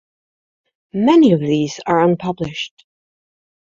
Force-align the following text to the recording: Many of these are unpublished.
Many 0.95 1.31
of 1.33 1.39
these 1.41 1.79
are 1.85 1.99
unpublished. 2.03 2.85